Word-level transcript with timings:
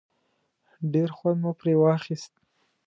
ډېر 0.93 1.09
خوند 1.17 1.37
مو 1.41 1.51
پرې 1.59 1.73
واخیست. 1.77 2.33